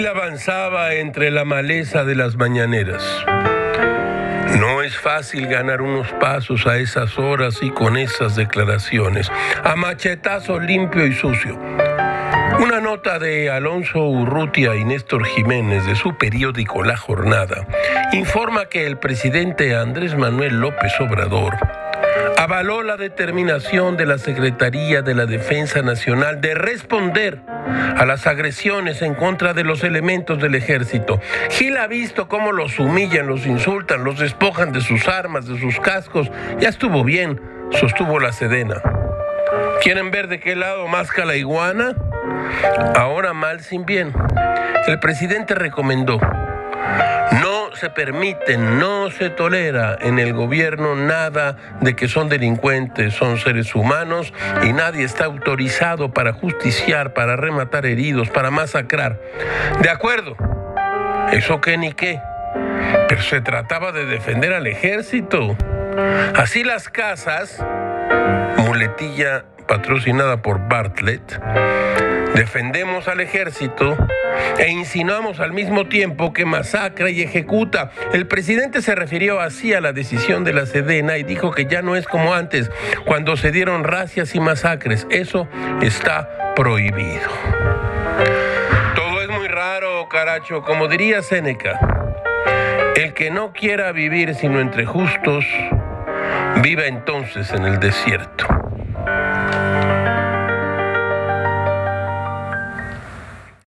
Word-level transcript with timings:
danzaba 0.00 0.94
entre 0.94 1.30
la 1.30 1.44
maleza 1.44 2.04
de 2.04 2.14
las 2.14 2.36
mañaneras. 2.36 3.02
No 4.58 4.82
es 4.82 4.96
fácil 4.96 5.46
ganar 5.46 5.82
unos 5.82 6.08
pasos 6.12 6.66
a 6.66 6.78
esas 6.78 7.18
horas 7.18 7.58
y 7.62 7.70
con 7.70 7.96
esas 7.96 8.36
declaraciones, 8.36 9.30
a 9.62 9.76
machetazo 9.76 10.60
limpio 10.60 11.06
y 11.06 11.12
sucio. 11.12 11.58
Una 12.60 12.80
nota 12.80 13.18
de 13.18 13.50
Alonso 13.50 14.04
Urrutia 14.06 14.76
y 14.76 14.84
Néstor 14.84 15.24
Jiménez 15.24 15.84
de 15.86 15.96
su 15.96 16.16
periódico 16.16 16.84
La 16.84 16.96
Jornada 16.96 17.66
informa 18.12 18.66
que 18.66 18.86
el 18.86 18.98
presidente 18.98 19.74
Andrés 19.74 20.14
Manuel 20.14 20.60
López 20.60 20.92
Obrador 21.00 21.81
avaló 22.42 22.82
la 22.82 22.96
determinación 22.96 23.96
de 23.96 24.04
la 24.04 24.18
Secretaría 24.18 25.00
de 25.02 25.14
la 25.14 25.26
Defensa 25.26 25.80
Nacional 25.80 26.40
de 26.40 26.54
responder 26.54 27.38
a 27.96 28.04
las 28.04 28.26
agresiones 28.26 29.00
en 29.00 29.14
contra 29.14 29.54
de 29.54 29.62
los 29.62 29.84
elementos 29.84 30.40
del 30.40 30.56
ejército. 30.56 31.20
Gil 31.50 31.76
ha 31.76 31.86
visto 31.86 32.26
cómo 32.26 32.50
los 32.50 32.80
humillan, 32.80 33.28
los 33.28 33.46
insultan, 33.46 34.02
los 34.02 34.18
despojan 34.18 34.72
de 34.72 34.80
sus 34.80 35.06
armas, 35.06 35.46
de 35.46 35.56
sus 35.60 35.78
cascos. 35.78 36.32
Ya 36.58 36.68
estuvo 36.68 37.04
bien, 37.04 37.40
sostuvo 37.80 38.18
la 38.18 38.32
Sedena. 38.32 38.82
¿Quieren 39.80 40.10
ver 40.10 40.26
de 40.26 40.40
qué 40.40 40.56
lado 40.56 40.88
masca 40.88 41.24
la 41.24 41.36
iguana? 41.36 41.94
Ahora 42.96 43.34
mal 43.34 43.60
sin 43.60 43.86
bien. 43.86 44.12
El 44.88 44.98
presidente 44.98 45.54
recomendó 45.54 46.18
se 47.82 47.90
permite, 47.90 48.58
no 48.58 49.10
se 49.10 49.28
tolera 49.28 49.98
en 50.00 50.20
el 50.20 50.34
gobierno 50.34 50.94
nada 50.94 51.56
de 51.80 51.96
que 51.96 52.06
son 52.06 52.28
delincuentes, 52.28 53.12
son 53.12 53.38
seres 53.38 53.74
humanos 53.74 54.32
y 54.62 54.72
nadie 54.72 55.02
está 55.02 55.24
autorizado 55.24 56.12
para 56.12 56.32
justiciar, 56.32 57.12
para 57.12 57.34
rematar 57.34 57.84
heridos, 57.84 58.30
para 58.30 58.52
masacrar. 58.52 59.18
De 59.80 59.90
acuerdo, 59.90 60.36
eso 61.32 61.60
qué 61.60 61.76
ni 61.76 61.92
qué, 61.92 62.20
pero 63.08 63.20
se 63.20 63.40
trataba 63.40 63.90
de 63.90 64.04
defender 64.04 64.52
al 64.52 64.68
ejército. 64.68 65.56
Así 66.36 66.62
las 66.62 66.88
casas, 66.88 67.66
muletilla 68.58 69.44
patrocinada 69.66 70.40
por 70.40 70.68
Bartlett, 70.68 71.40
defendemos 72.34 73.08
al 73.08 73.20
ejército 73.20 73.96
e 74.58 74.70
insinuamos 74.70 75.40
al 75.40 75.52
mismo 75.52 75.86
tiempo 75.88 76.32
que 76.32 76.44
masacra 76.44 77.10
y 77.10 77.22
ejecuta. 77.22 77.90
El 78.12 78.26
presidente 78.26 78.82
se 78.82 78.94
refirió 78.94 79.40
así 79.40 79.74
a 79.74 79.80
la 79.80 79.92
decisión 79.92 80.44
de 80.44 80.52
la 80.52 80.66
Sedena 80.66 81.18
y 81.18 81.22
dijo 81.22 81.52
que 81.52 81.66
ya 81.66 81.82
no 81.82 81.96
es 81.96 82.06
como 82.06 82.34
antes, 82.34 82.70
cuando 83.04 83.36
se 83.36 83.52
dieron 83.52 83.84
racias 83.84 84.34
y 84.34 84.40
masacres. 84.40 85.06
Eso 85.10 85.48
está 85.80 86.54
prohibido. 86.54 87.28
Todo 88.94 89.22
es 89.22 89.28
muy 89.28 89.48
raro, 89.48 90.08
caracho, 90.08 90.62
como 90.62 90.88
diría 90.88 91.22
Séneca. 91.22 91.78
El 92.96 93.14
que 93.14 93.30
no 93.30 93.52
quiera 93.52 93.92
vivir 93.92 94.34
sino 94.34 94.60
entre 94.60 94.84
justos, 94.84 95.44
viva 96.62 96.86
entonces 96.86 97.50
en 97.52 97.64
el 97.64 97.80
desierto. 97.80 98.61